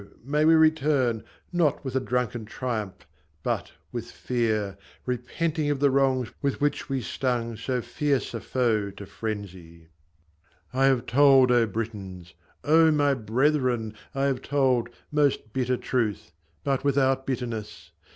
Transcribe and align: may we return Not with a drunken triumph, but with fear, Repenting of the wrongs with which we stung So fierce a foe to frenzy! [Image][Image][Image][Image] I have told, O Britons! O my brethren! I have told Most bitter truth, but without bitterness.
may 0.23 0.43
we 0.45 0.55
return 0.55 1.23
Not 1.53 1.85
with 1.85 1.95
a 1.95 1.99
drunken 1.99 2.43
triumph, 2.45 3.05
but 3.43 3.73
with 3.91 4.09
fear, 4.09 4.75
Repenting 5.05 5.69
of 5.69 5.79
the 5.79 5.91
wrongs 5.91 6.31
with 6.41 6.59
which 6.59 6.89
we 6.89 7.01
stung 7.03 7.55
So 7.55 7.83
fierce 7.83 8.33
a 8.33 8.41
foe 8.41 8.89
to 8.89 9.05
frenzy! 9.05 9.89
[Image][Image][Image][Image] 10.73 10.73
I 10.73 10.85
have 10.85 11.05
told, 11.05 11.51
O 11.51 11.67
Britons! 11.67 12.33
O 12.63 12.89
my 12.89 13.13
brethren! 13.13 13.93
I 14.15 14.23
have 14.23 14.41
told 14.41 14.89
Most 15.11 15.53
bitter 15.53 15.77
truth, 15.77 16.31
but 16.63 16.83
without 16.83 17.27
bitterness. 17.27 17.91